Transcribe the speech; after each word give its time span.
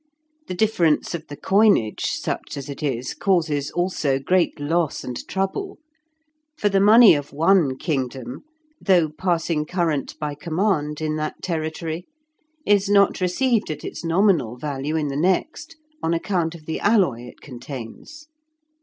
The 0.47 0.55
difference 0.55 1.13
of 1.13 1.27
the 1.27 1.37
coinage, 1.37 2.05
such 2.15 2.57
as 2.57 2.69
it 2.69 2.81
is, 2.81 3.13
causes 3.13 3.69
also 3.69 4.17
great 4.17 4.59
loss 4.59 5.03
and 5.03 5.15
trouble, 5.27 5.77
for 6.57 6.69
the 6.69 6.79
money 6.79 7.13
of 7.13 7.31
one 7.31 7.77
kingdom 7.77 8.43
(though 8.81 9.09
passing 9.11 9.63
current 9.63 10.17
by 10.17 10.33
command 10.33 11.01
in 11.01 11.17
that 11.17 11.43
territory) 11.43 12.07
is 12.65 12.89
not 12.89 13.21
received 13.21 13.69
at 13.69 13.83
its 13.83 14.03
nominal 14.03 14.57
value 14.57 14.95
in 14.95 15.09
the 15.09 15.15
next 15.15 15.75
on 16.01 16.15
account 16.15 16.55
of 16.55 16.65
the 16.65 16.79
alloy 16.79 17.21
it 17.27 17.39
contains. 17.39 18.27